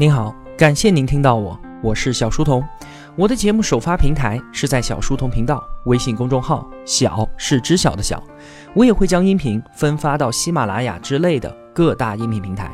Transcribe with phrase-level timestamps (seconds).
[0.00, 2.66] 您好，感谢您听到我，我是小书童。
[3.16, 8.24] 我的节目首发平台是在小书童频道微信公众号，小是知晓的小。
[8.72, 12.72] 我也会将音频分发到喜马拉雅之类的各大音频平台。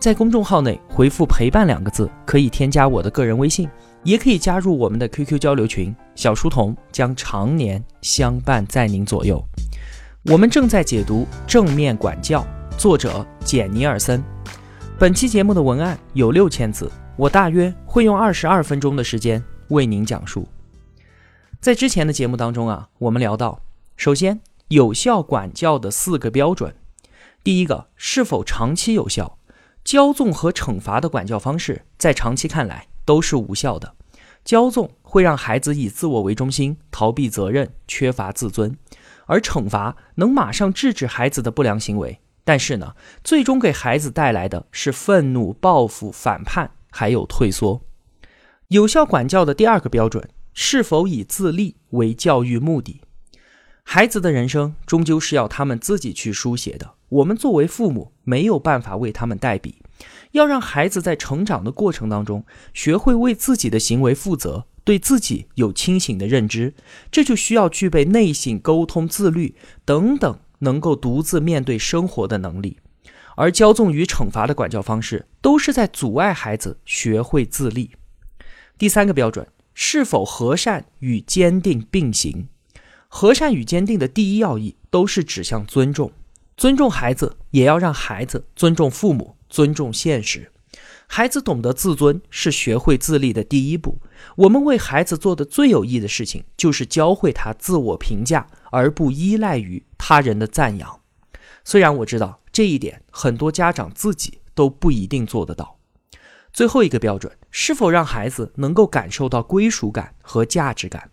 [0.00, 3.70] 在公众号内回复“陪伴”两个字，可以添加我的个人微信，
[4.02, 5.94] 也可以加入我们的 QQ 交流群。
[6.16, 9.40] 小书童将常年相伴在您左右。
[10.24, 12.40] 我们正在解读《正面管教》，
[12.76, 14.20] 作者简尼尔森。
[14.96, 20.46] 本期节目的文案有六千字，我大约会用二十二分钟的时间为您讲述。
[21.60, 23.60] 在之前的节目当中啊，我们聊到，
[23.96, 26.76] 首先有效管教的四个标准，
[27.42, 29.36] 第一个是否长期有效？
[29.84, 33.96] 骄纵和惩罚的管教方式在长期看来都是无效的。
[34.44, 38.70] 骄纵会让孩子以自我为中心，逃避责任，缺乏自尊；
[39.26, 42.20] 而惩罚能马上制止孩子的不良行为。
[42.44, 47.82] 但是呢，最终给孩子带来的是愤怒、报复、反叛，还有退缩。
[48.68, 53.00] 有效管教的第二个标准是否以自立为教育目的？
[53.82, 59.82] 孩子的人生终究是要他们自己去书写的，我们作为父母没有办法为他们代笔。
[60.32, 66.74] 要让孩子在成长的过程当中学会为自己的行为负责，对自己有清醒的认知，
[67.12, 69.54] 这就需要具备内省、沟通、自律
[69.84, 70.38] 等等。
[70.60, 72.78] 能够独自面对生活的能力，
[73.36, 77.90] 而骄纵与惩罚的管教方式都是在阻碍孩子学会自立。
[78.78, 82.48] 第三个标准是否和善与坚定并行？
[83.08, 86.10] 和善与坚定的第一要义都是指向尊重，
[86.56, 90.50] 尊重孩子，也要让孩子尊重父母，尊重现实。
[91.06, 93.98] 孩子懂得自尊是学会自立的第一步。
[94.36, 101.00] 我们为孩子做的最有益的事情，就是教会他自我评价，而不依赖于他人的赞扬。
[101.62, 105.78] 虽然我知道这一点，很多家长自己都不一定做得到。
[106.52, 111.10] 最后一个标准，是否让孩子能够感受到归属感和价值感，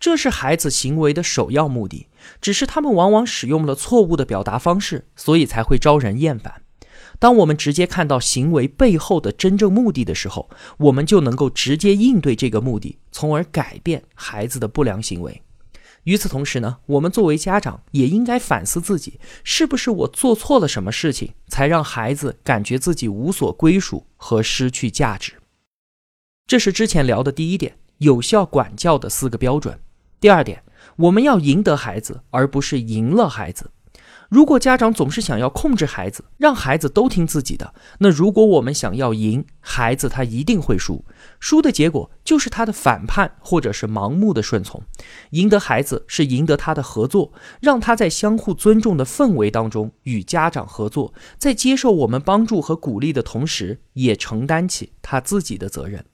[0.00, 2.08] 这是孩子行为的首要目的。
[2.40, 6.62] 只是他们往往使用了错误的表达方式，所以才会招人厌烦。
[7.18, 10.48] 当我们直接看到行为背后的真正目的的时候，
[10.78, 15.42] 我们就能够直接应对这个目的，从而改变孩子的不良行为。
[16.04, 25.34] 与此同时呢，我们作为家长也应该反思自己，是不是我做错了什么事情，才让孩子感觉自己无所归属和失去价值。
[26.46, 29.78] 这是之前聊的第一点，有效管教的四个标准。
[30.20, 30.64] 第二点，
[30.96, 33.70] 我们要赢得孩子，而不是赢了孩子。
[34.32, 41.04] 如果家长总是想要控制孩子，让孩子都听自己的，那如果我们想要赢孩子，他一定会输。
[41.38, 44.82] 输的结果就是他的反叛，或者是盲目的顺从。
[45.32, 56.06] 赢得孩子是赢得他的合作，让他在相互尊重的氛围当中与家长合作，在接受我们帮助和鼓励的同时，也承担起他自己的责任。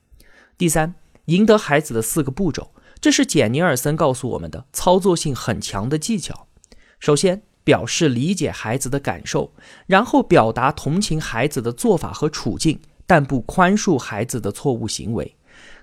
[0.57, 0.97] 第三，
[1.27, 6.49] 赢得孩子的四个步骤，这是简尼尔森告诉我们的操作性很强的技巧。
[6.99, 7.43] 首先。
[7.69, 9.53] 表示理解孩子的感受，
[9.87, 15.37] 然后表达同情孩子的做法和处境，但不宽恕孩子的错误行为。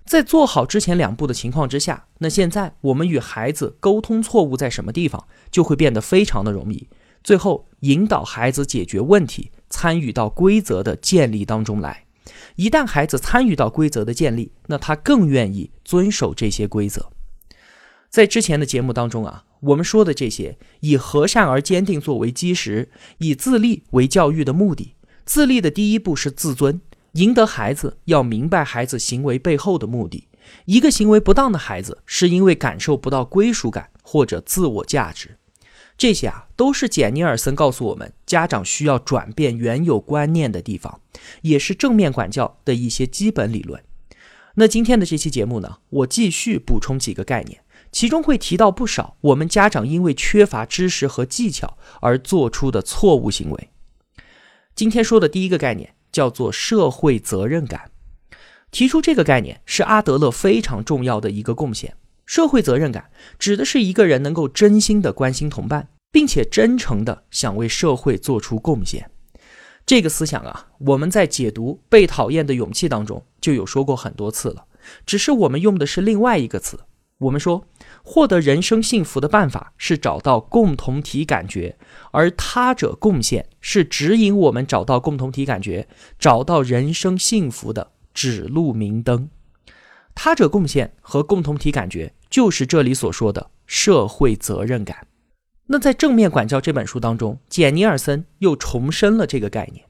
[0.04, 6.88] 在做好之前两步的情况之下，那现在我们与孩子沟通错误在什么地方，就会变得非常的容易。
[7.24, 12.06] 最后引导孩子解决问题，参与到规则的建立当中来。
[12.56, 17.12] 一旦孩子参与到规则的建立，那他更愿意遵守这些规则。
[18.10, 19.44] 在之前的节目当中啊。
[19.66, 24.96] 我们说的这些，以和善而坚定作为基石，以自立为教育的目的。
[25.26, 26.82] 自立的第一步是自尊，
[27.14, 30.28] 赢得孩子要明白孩子行为背后的目的。
[30.66, 35.38] 一个行为不当的孩子，是因为感受不到归属感或者自我价值。
[35.98, 41.02] 这些啊，都是简尼尔森告诉我们，家长需要转变原有观念的地方，
[41.42, 43.82] 也是正面管教的一些基本理论。
[44.56, 47.62] 那今天的这期节目呢，我继续补充几个概念。
[47.96, 53.70] 其中会提到不少我们家长因为缺乏知识和技巧而做出的错误行为。
[54.76, 57.90] 今天说的第一个概念叫做社会责任感。
[58.70, 61.96] 提出这个概念是阿德勒非常重要的一个贡献。
[62.26, 63.10] 社会责任感
[63.40, 69.10] 指的是一个人能够真心的关心同伴，并且真诚的想为社会做出贡献。
[69.86, 74.66] 这个思想啊，我们在解读《被讨厌的勇气》当中就有说过很多次了，
[75.06, 76.78] 只是我们用的是另外一个词。
[77.20, 77.66] 我们说，
[78.04, 81.78] 获得人生幸福的办法是找到共同体感觉，
[82.12, 85.88] 而他者贡献是指引我们找到共同体感觉、
[86.20, 89.30] 找到人生幸福的指路明灯。
[90.14, 95.08] 他者贡献和共同体感觉就是这里所说的社会责任感。
[95.68, 99.86] 那在《正面管教》这本书当中，简尼尔森又重申了这个概念。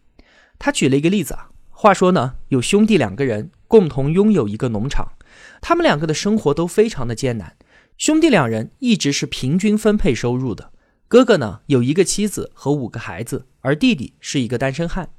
[0.59, 5.13] 他举了一个例子啊，话说呢，有兄弟两个人共同拥有一个农场，
[5.61, 7.55] 他们两个的生活都非常的艰难。
[7.97, 10.71] 兄弟两人一直是平均分配收入的。
[11.07, 15.09] 哥哥呢有一个妻子和五个孩子，而弟弟是一个单身汉。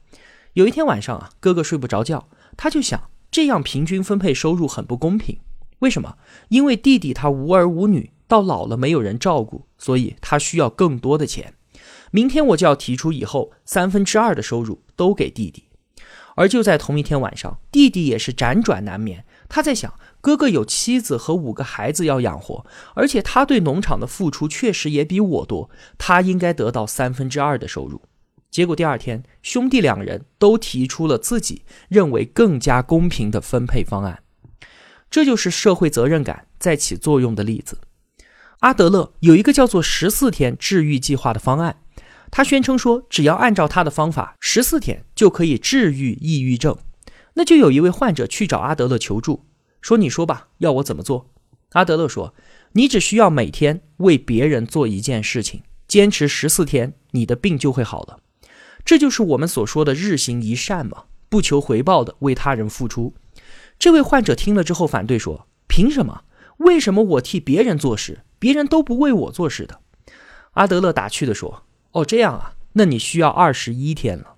[0.54, 5.38] 有一天晚上啊，哥哥睡不着觉，他就想，这样平均分配收入很不公平。
[5.80, 6.16] 为什么？
[6.48, 11.54] 因为弟弟他无儿无女，到老了没有人照顾，所以他需要更多的钱。
[12.10, 15.64] 明天我就要提出以后三分之二的收入都给弟弟。
[16.34, 19.24] 而就在同一天晚上，弟弟也是辗转难眠。
[19.48, 19.94] 他在想，
[20.26, 28.02] 哥哥有妻子和五个孩子要养活，而且他对农场的付出确实也比我多，他应该得到三分之二的收入。
[28.50, 34.24] 结果第二天，兄弟两人都提出了自己认为更加公平的分配方案。
[35.08, 37.78] 这就是社会责任感在起作用的例子。
[38.58, 41.76] 阿德勒有一个叫做“十四天治愈计划”的方案。
[42.32, 46.76] 他宣称说，只要按照他的方法，十四天就可以治愈抑郁症。
[47.34, 49.44] 那就有一位患者去找阿德勒求助，
[49.86, 51.30] 说：“你说吧，要我怎么做？”
[51.74, 52.34] 阿德勒说
[52.74, 58.18] ：“你只需要每天为别人做一件事情，坚持十四天，你的病就会好了。”
[58.84, 63.14] 这就是我们所说的“日行一善”嘛，不求回报的为他人付出。
[63.78, 66.24] 这位患者听了之后反对说：“凭什么？
[66.56, 69.82] 为什么我替别人做事，别人都不为我做事的？”
[70.54, 71.62] 阿德勒打趣地说。
[71.92, 74.34] 哦，这样啊，那你需要二十一天了。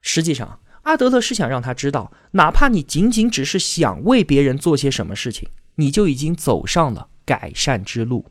[0.00, 8.26] 实际上，阿德勒是想让他知道，哪怕你仅仅只是想为别人做些什么事情，你就已经走上了改善之路。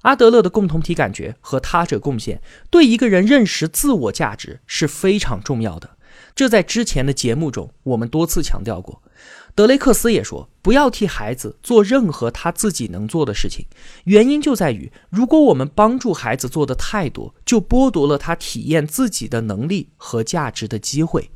[0.00, 5.90] 阿德勒的共同体感觉和他者贡献，对一个人认识自我价值是非常重要的。
[6.34, 9.02] 这在之前的节目中我们多次强调过。
[9.54, 13.66] 德雷克斯也说，不要替孩子做任何他自己能做的事情，
[14.04, 21.30] 原因就在于，如果我们帮助孩子做的太多，就剥夺了他体验自己的能力和价值的机会。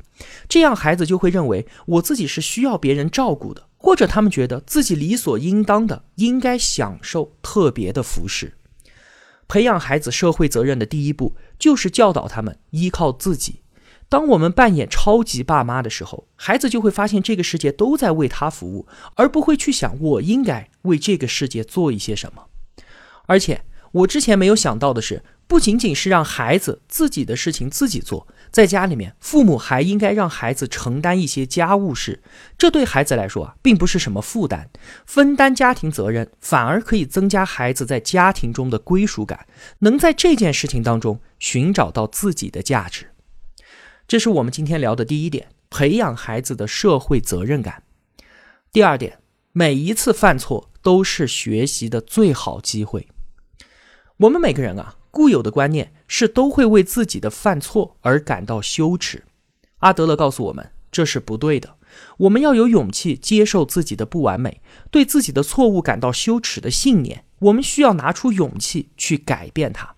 [0.47, 8.53] 这样，孩子就会认为我自己是需要别人照顾的，或者他们觉得自己理所应当的应该享受特别的服饰。
[9.47, 13.61] 培养孩子社会责任的第一步，就是教导他们依靠自己。
[14.09, 22.45] 当我们扮演超级爸妈的时候，孩子就会发现这个世界都在为他服务，而不会去想我应该为这个世界做一些什么。
[23.25, 32.23] 而且，我之前没有想到的是，不仅仅是让孩子自己的事情自己做，在家里面，父母还应该让孩子承担一些家务事。
[32.57, 34.69] 这对孩子来说啊，并不是什么负担，
[35.05, 39.45] 分担家庭责任反而可以增加孩子在家庭中的归属感，
[39.79, 43.11] 能在这件事情当中寻找到自己的价值。
[44.07, 47.83] 这是我们今天聊的第一点，培养孩子的社会责任感。
[48.71, 49.19] 第二点，
[49.51, 53.07] 每一次犯错都是学习的最好机会。
[54.17, 59.23] 我们每个人啊，固有的观念是都会为自己的犯错而感到羞耻。
[59.77, 61.75] 阿德勒告诉我们，这是不对的。
[62.17, 67.25] 我们要有勇气接受自己的不完美，对自己的错误感到羞耻的信念。
[67.37, 69.95] 我们需要拿出勇气去改变它。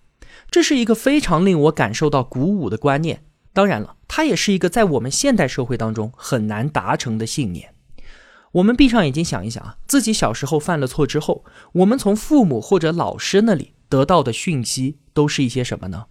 [0.50, 3.24] 这是一个非常令我感受到鼓舞的观念。
[3.54, 3.94] 当然了。
[4.08, 7.74] 它也是一个在我们现代社会当中很难达成的信念。
[8.52, 16.08] 我们闭上眼睛想一想啊，自己小时候犯了错之后，我们从父母或者老师那里得到的讯息都是一些什么呢？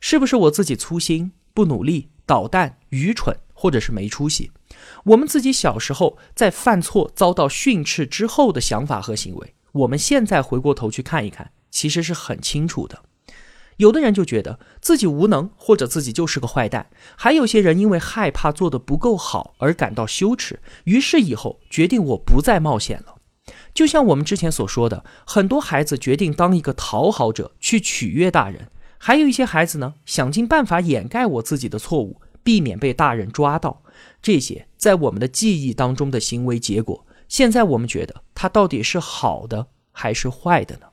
[0.00, 4.50] 是不是我自己粗心、不努力、捣蛋、愚蠢，或者是没出息？
[5.04, 13.02] 我们自己小时候在犯错遭到训斥之后的想法和行为，我们现在回过头去看一看，其实是很清楚的。
[13.78, 16.84] 有的人就觉得自己无能，或者自己就是个坏蛋；
[17.16, 23.16] 还有些人因为害怕做的不够好而感到羞耻，于是以后决定我不再冒险了。
[23.72, 33.82] 就像我们之前所说的，很多孩子决定当一个讨好者去取悦大人；还有一些孩子呢，想尽办法掩盖我自己的错误，避免被大人抓到。
[34.22, 40.86] 这些在我们的记忆当中的行为结果，现在我们觉得它到底是好的还是坏的呢？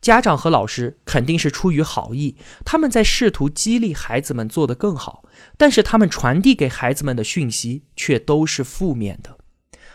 [0.00, 5.24] 家长和老师肯定是出于好意，他们在试图激励孩子们做得更好，
[5.56, 9.38] 但是他们传递给孩子们的讯息却都是负面的。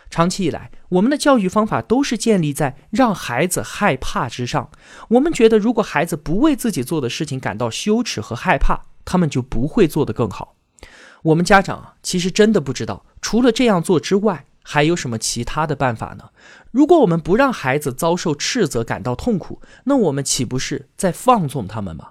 [0.09, 4.69] 长期以来，我们的教育方法都是建立在让孩子害怕之上。
[5.09, 10.55] 我们觉得，如果孩子不为自己做的事情感到羞耻和害怕，他们就不会做得更好。
[11.23, 14.45] 我们家长其实真的不知道，除了这样做之外。
[14.69, 16.25] 还有什么其他的办法呢？
[16.71, 22.09] 如果我们不让孩子遭受斥责、感到痛苦，那我们岂不是在放纵他们吗？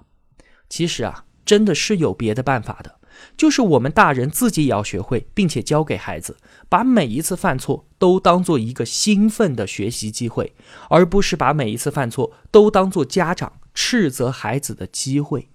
[0.67, 2.95] 其实啊，真的是有别的办法的，
[3.35, 6.37] 就是我们大人自己也要学会，并且教给孩子，
[6.69, 10.53] 把每一次犯错都当做一个兴奋的学习机会，
[10.89, 15.49] 而不是把每一次犯错都当做家长斥责孩子的机会。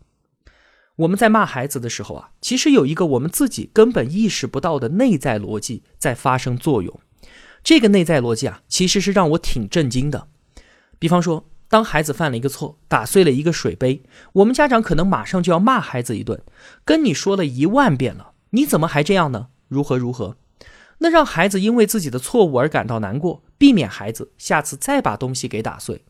[0.97, 7.01] 我们在骂孩子的时候啊，其实有一个我们自己根本意识不到的内在逻辑在发生作用。
[7.65, 10.29] 这个内在逻辑啊，其实是让我挺震惊的。
[10.99, 14.03] 比方说，当孩子犯了一个错，打碎了一个水杯，
[14.35, 16.43] 我们家长可能马上就要骂孩子一顿，
[16.85, 19.47] 跟你说了一万遍了，你怎么还这样呢？
[19.69, 20.37] 如何如何？
[20.99, 26.05] 那让孩子因为自己的错误而感到难过，避免孩子下次再把东西给打碎。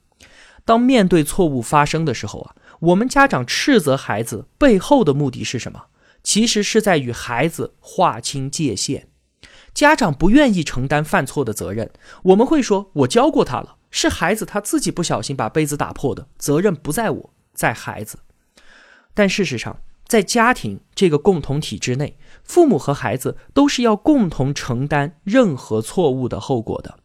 [0.64, 5.84] 当面对错误发生的时候啊，我们家长斥责孩子背后的目的是什么？
[6.24, 9.06] 其实是在与孩子划清界限。
[9.72, 11.92] 家长不愿意承担犯错的责任，
[12.24, 18.18] 我们会说：“我教过他了，是孩子他自己不小心把杯子打破的，责任不在我，在孩子。”
[19.14, 26.98] 但事实上，在家庭这个共同体之内，父母和孩子都是要共同承担任何错误的后果的。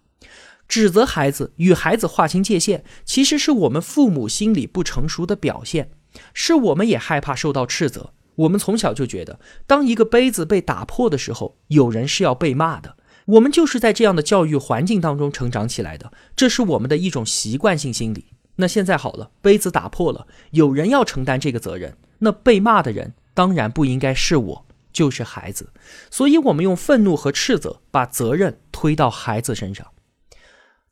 [0.67, 5.91] 指责孩子、与孩子划清界限，其实是我们父母心理不成熟的表现，
[6.34, 8.12] 是我们也害怕受到斥责。
[8.36, 12.97] 我们从小就觉得，当一个杯子被打破的时候，有人是要被骂的。
[13.27, 18.27] 我们就是在这样的教育环境当中成长起来的，这是我们的一种习惯性心理。
[18.55, 25.72] 那现在好了，杯子打破了，有人要承担这个责任，那被骂的人当然不应该是我，就是孩子。
[26.10, 29.86] 所以，我们用愤怒和斥责把责任推到孩子身上。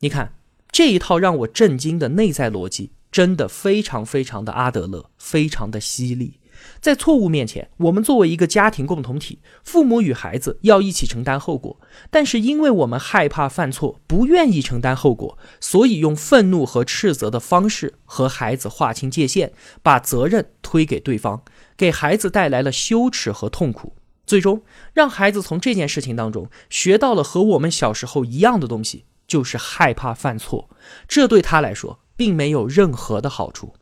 [0.00, 0.34] 你看
[0.70, 6.38] 这一套让我震惊的内在逻辑，真的非常非常的阿德勒，非常的犀利。
[6.80, 11.80] 在错误面前，我们作为一个家庭共同体，父母与孩子要一起承担后果。
[12.10, 21.42] 但是，因为我们害怕犯错，不愿意承担后果，所以用愤怒和斥责的方式和孩子划清界限，把责任推给对方，
[21.76, 23.94] 给孩子带来了羞耻和痛苦。
[24.26, 30.68] 最终，让孩子从这件事情当中学到了和我们小时候一样的东西，就是害怕犯错。
[31.06, 33.74] 这对他来说，并没有任何的好处。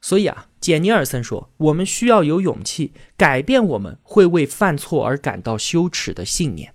[0.00, 6.74] 所以啊，简尼尔森说，我们需要有勇气改变我们会为犯错而感到羞耻的信念。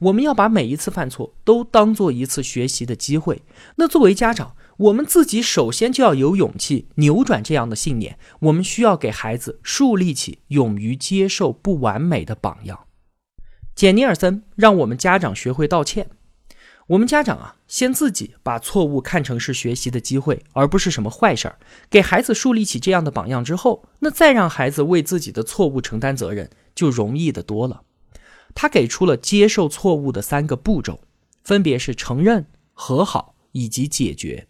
[0.00, 3.42] 我们要把每一次犯错都当做一次学习的机会。
[3.76, 8.18] 那作为家长，我们自己首先就要有勇气扭转这样的信念。
[8.40, 12.86] 我们需要给孩子树立起勇于接受不完美的榜样。
[13.74, 16.08] 简尼尔森让我们家长学会道歉。
[16.88, 27.84] 我们家长啊，先自己把错误看成是学习的机会，而不是什么坏事儿，给孩子树立起这样的榜样之后，那再让孩子为自己的错误承担责任，就容易的多了。
[28.54, 31.00] 他给出了接受错误的三个步骤，
[31.42, 34.46] 分别是承认、和好以及解决。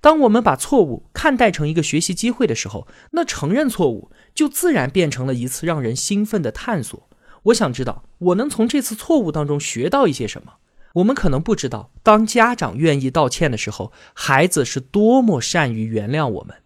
[0.00, 7.06] 当我们把错误看待成一个学习机会的时候，那承认错误就自然变成了一次让人兴奋的探索。
[7.44, 10.54] 我想知道，我能从这次错误当中学到一些什么。
[10.96, 16.56] 我们可能不知道，当家长愿意道歉的时候，孩子是多么善于原谅我们。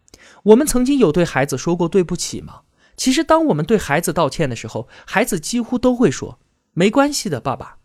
[0.44, 2.60] 我们曾经有对孩子说过对不起吗？
[2.96, 6.38] 其实，当我们对孩子道歉的时候，孩子几乎都会说
[6.74, 7.78] 没关系的，爸爸。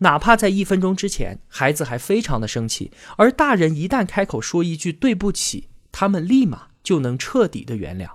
[0.00, 8.10] 哪怕在一分钟之前，孩子还非常的生气，而大人一旦开口说一句对不起，他们立马就能彻底的原谅。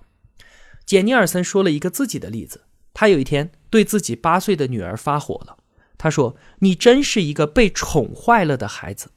[0.86, 5.58] 简尼尔森说了一个自己的例子，他有一天对自己八岁的女儿发火了。
[6.04, 9.12] 他说：“你真是一个被宠坏了的孩子。”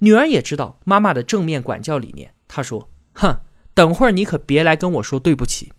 [0.00, 2.34] 女儿也知道妈妈的正面管教理念。
[2.46, 3.40] 她说：“哼，
[3.72, 5.72] 等会儿你可别来跟我说对不起。”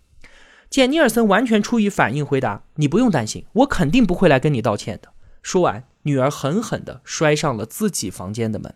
[0.68, 5.10] 简尼尔森完全出于反应回答：“你不用担心，我肯定不会来跟你道歉的。”
[5.40, 8.74] 说完，女儿狠狠地摔上了自己房间的门。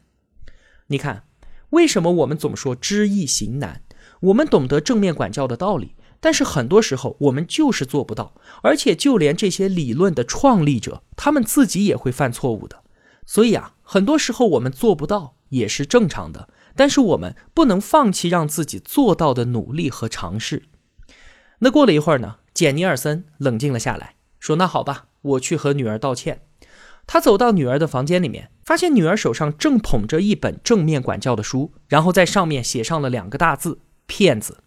[0.87, 1.25] 你看，
[1.71, 3.83] 为什么我们总说知易行难？
[4.21, 5.97] 我们懂得正面管教的道理。
[6.21, 12.83] 但是很多时候我们就是做不到，而且就连这些理论的创立者，他们自己也会犯错误的。
[13.27, 16.49] 所以啊，很多时候我们做不到也是正常的。
[16.75, 20.63] 但是我们不能放弃让自己做到的努力和尝试。
[21.59, 26.43] 那过了一会儿呢，简尼尔森冷静了下来，说：“那好吧，我去和女儿道歉。”
[27.09, 34.59] 他走到女儿的房间里面，发现女儿手上正捧着一本正面管教的书，然后在上面写上了两个大字：“骗子。”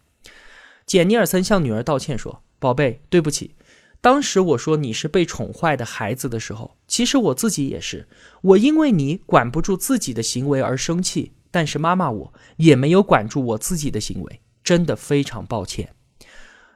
[0.86, 3.54] 简尼尔森向女儿道歉说：“宝贝，对不起，
[4.00, 8.08] 当时我说你是被宠坏的孩子的时候，其实我自己也是。
[8.42, 15.94] 我因为你管不住自己的行为而生气，但是妈妈我也没有管住我自己的行为，真的非常抱歉。”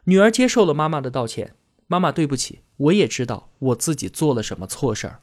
[0.05, 1.55] 女儿接受了妈妈的道歉，
[1.89, 5.21] 妈妈对不起，我也知道我自己做了什么错事儿。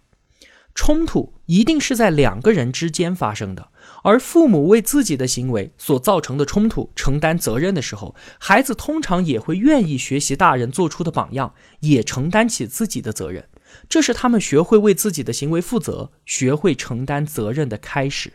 [0.76, 3.70] 冲突一定是在两个人之间发生的，
[4.04, 13.48] 而父母为自己的行为所造成的冲突承担责任的时候，孩子通常也会愿意学习大人做出的榜样，也承担起自己的责任。
[13.88, 18.34] 这是他们学会为自己的行为负责、学会承担责任的开始。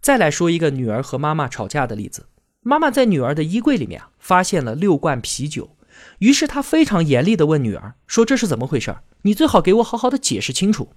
[0.00, 2.26] 再来说一个女儿和妈妈吵架的例子：
[2.62, 5.76] 妈妈在女儿的衣柜里面啊，发现了六罐啤酒，
[6.18, 8.96] 于是她非常严厉地问女儿说：“这是怎么回事？
[9.22, 10.90] 你最好给我好好的解释清楚。”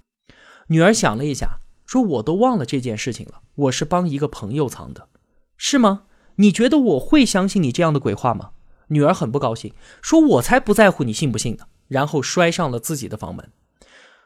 [0.68, 5.08] 女儿想了一下，说：“我都忘了这件事情了，我是帮一个朋友藏的，
[5.56, 6.02] 是吗？
[6.36, 8.50] 你觉得我会相信你这样的鬼话吗？”
[8.88, 13.52] 女儿很不高兴，说：“我才不在乎你信不信呢。”然后摔上了自己的房门。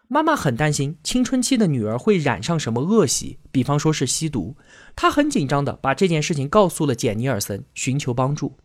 [0.08, 4.56] 妈妈很担心青春期的女儿会染上什么恶习，比方说是吸毒。
[4.96, 8.56] 她很紧张的把这件事情告诉了简尼尔森，寻求帮助。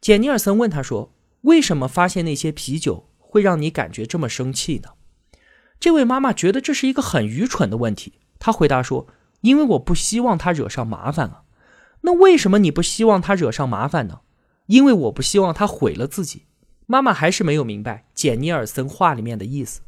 [0.00, 4.90] 简尼尔森问她说：“为什么发现那些啤酒会让你感觉这么生气呢？”
[5.80, 8.14] 这位妈妈觉得这是一个很愚蠢的问题。
[8.38, 9.06] 她回答说
[9.42, 11.42] ：“因为我不希望他惹上麻烦啊。”
[12.02, 14.20] 那为什么你不希望他惹上麻烦呢？
[14.66, 16.44] 因为我不希望他毁了自己。
[16.86, 19.80] 妈妈还是没有明白简尼尔森话里面的意思。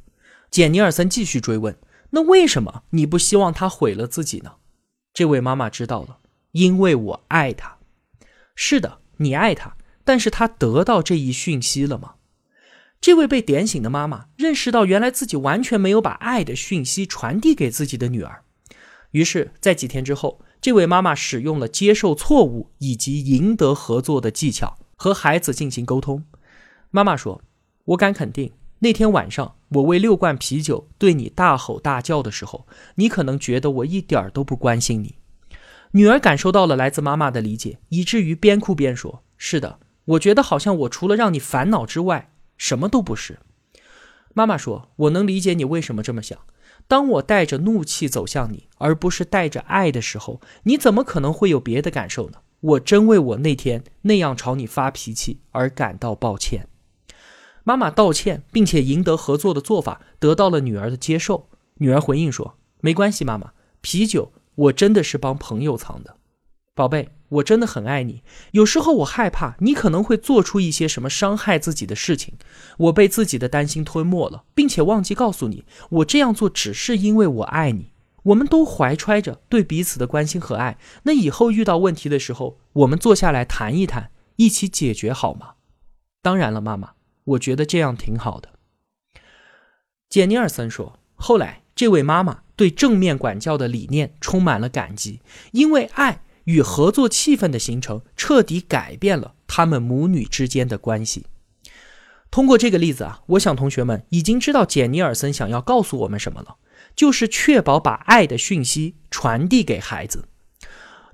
[0.50, 1.78] 简尼尔森继续追问
[2.11, 4.54] ：“那为什么你不希望他毁了自己呢？”
[5.14, 6.18] 这位妈妈知道了，
[6.52, 7.78] 因为我爱他。
[8.54, 9.76] 是的，你爱他。
[10.02, 12.14] 但是他得到这一讯息了吗？
[13.00, 18.42] 这位被点醒的妈妈认识到，原来自己完全没有把爱的讯息传递给自己的女儿。
[19.12, 26.25] 于是，在几天之后，这位妈妈使用了接受错误以及赢得合作的技巧，和孩子进行沟通。
[26.90, 27.42] 妈妈说
[27.87, 32.66] ：“我敢肯定，那天晚上我为六罐啤酒对你大吼大叫的时候，
[32.97, 35.14] 你可能觉得我一点都不关心你。”
[35.92, 42.29] 女儿感受到了来自妈妈的理解，以至于边哭边说：“是的。”我觉得好像我除了让你烦恼之外，
[42.60, 43.38] 什么都不是。
[44.34, 46.38] 妈妈说：“我能理解你为什么这么想。
[46.86, 52.40] 当我带着怒气走向你，而不是带着爱的时候，你怎么可能会有别的感受呢？
[52.60, 56.68] 我真为我那天那样朝你发脾气而感到抱歉。”
[57.64, 61.48] 妈妈道歉，并且赢得合作的做法得到了女儿的接受。
[61.76, 66.16] 女儿回应说：“没关系，妈妈，啤酒我真的是帮朋友藏的，
[66.74, 72.34] 宝贝。”我真的很爱你，有时候我害怕你可能会做出一些什么伤害自己的事情，
[72.76, 77.92] 我被自己的担心吞没了，并且忘记告诉你，我这样做只是因为我爱你。
[78.24, 85.52] 我们都怀揣着对彼此的关心和爱，那以后遇到问题的时候，我们坐下来谈一谈，一起解决好吗？
[86.21, 88.49] 当然了，妈妈，我觉得这样挺好的。
[90.08, 95.21] 简尼尔森说，后来这位妈妈对正面管教的理念充满了感激，
[95.52, 96.23] 因为爱。
[96.50, 101.26] 与合作气氛的形成，彻底改变了他们母女之间的关系。
[102.30, 106.56] 通过这个例子啊，我想同学们已经知道简尼尔森想要告诉我们什么了，
[106.97, 110.25] 就是确保把爱的讯息传递给孩子。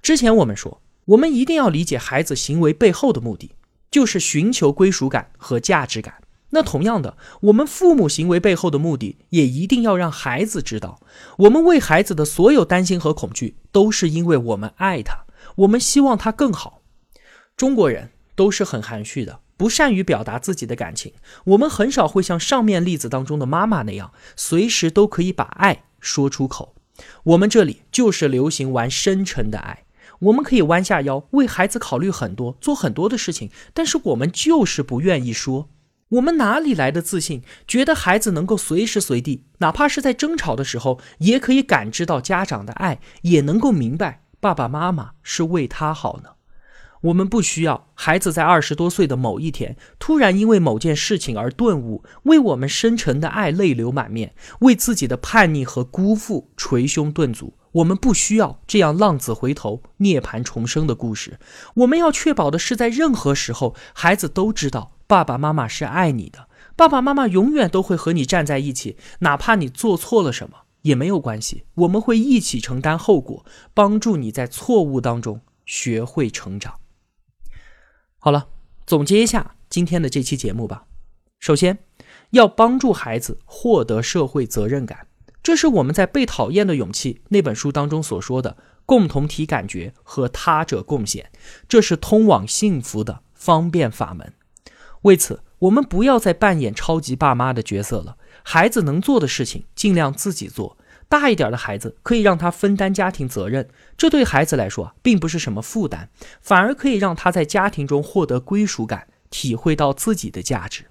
[0.01, 3.53] 之前我们说，我们一定要理解孩子行为背后的目的，
[3.91, 6.15] 就是寻求归属感和价值感。
[6.51, 11.01] 那同样的，我们父母行为背后的目的，也一定要让孩子知道，
[11.39, 15.25] 我们为孩子的所有担心和恐惧，都是因为我们爱他，
[15.57, 16.83] 我们希望他更好。
[17.57, 21.15] 中国人都是很含蓄的，不善于表达自己的感情。
[21.45, 26.75] 我们很少会像上面例子当中的妈妈那样，随时都可以把爱说出口。
[27.25, 29.85] 我们这里就是流行玩深沉的爱，
[30.21, 35.69] 我们可以弯下腰为孩子考虑很多，做很多的事情，但是我们就是不愿意说。
[36.11, 46.31] 我们哪里来的自信，觉得孩子能够随时随地，哪怕是在争吵的时候，也可以感知到家长的爱，也能够明白爸爸妈妈是为他好呢？
[47.03, 57.55] 我们不需要孩子在二十多岁的某一天，突然因为某件事情而顿悟，为我们深沉的爱泪流满面，为自己的叛逆和辜负捶胸顿足。
[57.73, 61.39] 我们不需要这样浪子回头、涅槃重生的故事。
[61.75, 64.93] 我们要确保的是，在任何时候，孩子都知道。
[65.07, 73.45] 爸爸妈妈是爱你的，爸爸妈妈永远都会和你站在一起，哪怕你做错了什么也没有关系，我们会一起承担后果，
[73.75, 76.75] 帮助你在错误当中学会成长。
[78.19, 78.49] 好了，
[78.87, 80.85] 总结一下今天的这期节目吧。
[81.41, 81.79] 首先，
[82.31, 85.09] 要帮助孩子获得社会责任感，
[85.43, 91.33] 这是我们在《被讨厌的勇气》那本书当中所说的共同体感觉和他者贡献，
[91.69, 94.33] 这是通往幸福的方便法门。
[95.03, 98.17] 为此，我们不要再扮演超级爸妈的角色了。
[98.49, 100.79] 孩子能做的事情，尽量自己做。
[101.09, 110.85] 大一点的孩子，可以让他分担家庭责任，这对孩子来说并不是什么负担，反而可以让他在家庭中获得归属感，体会到自己的价值。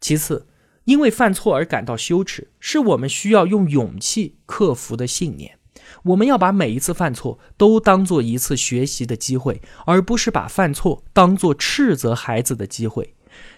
[0.00, 0.48] 其次，
[0.82, 5.58] 因为犯错而感到羞耻，是我们需要用勇气克服的信念。
[6.02, 13.14] 我们要把每一次犯错都当做一次学习的机会，而不是把犯错当做斥责孩子的机会。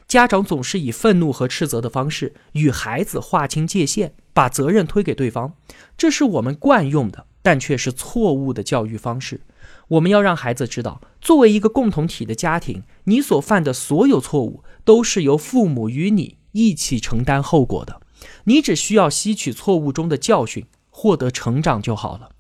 [0.07, 5.55] 家长总是以愤怒和斥责的方式与孩子划清界限，把责任推给对方，
[5.97, 9.41] 这是我们惯用的，但却是错误的教育方式。
[9.89, 18.01] 我们要让孩子知道，作为一个共同体的家庭，你所犯的所有错误都是由父母与你一起承担后果的。
[18.45, 22.31] 你只需要吸取错误中的教训，获得成长就好了。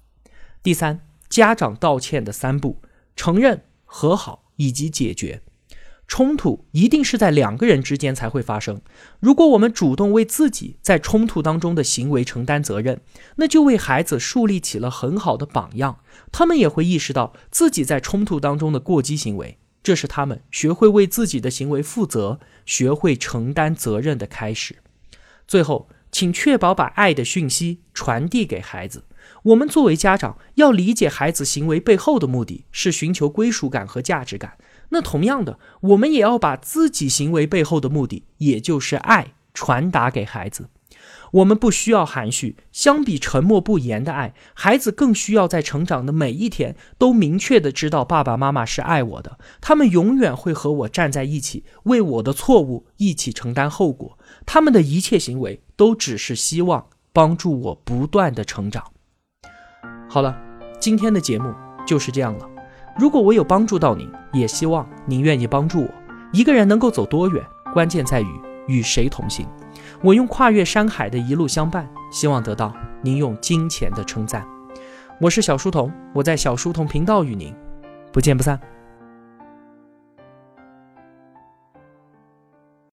[0.62, 2.81] 第三，家长道歉的三步：
[3.16, 5.42] 承认、和好以及解决。
[6.07, 8.81] 冲突一定是在两个人之间才会发生。
[9.21, 13.01] 如果我们主动为自己在冲突当中的行为承担责任，
[13.37, 15.99] 那就为孩子树立起了很好的榜样。
[16.31, 24.77] 他们也会意识到自己在冲突当中的过激行为，这是他们学会为自己的行为负责、学会承担责任的开始。
[25.49, 29.05] 最后，请确保把爱的讯息传递给孩子。
[29.43, 34.59] 我们作为家长，要理解孩子行为背后的目的是寻求归属感和价值感。
[34.90, 40.68] 那同样的，我们也要把自己行为背后的目的，也就是爱，传达给孩子。
[41.33, 54.16] 我们不需要含蓄，相比沉默不言的爱，孩子更需要在成长的每一天都明确的知道爸爸妈妈是爱我的，他们永远会和我站在一起，为我的错误一起承担后果。
[54.47, 58.92] 他们的一切行为都只是希望帮助我不断的成长。
[60.09, 60.38] 好了，
[60.79, 61.53] 今天的节目
[61.85, 62.54] 就是这样了。
[62.97, 65.89] 如果我有帮助到您，也希望您愿意帮助我。
[66.33, 68.27] 一个人能够走多远，关键在于
[68.69, 69.47] 与谁同行。
[70.01, 74.47] 我用跨越山海的一路相伴，希望得到您用金钱的称赞。
[75.21, 77.53] 我是小书童，我在小书童频道与您
[78.13, 78.59] 不见不散。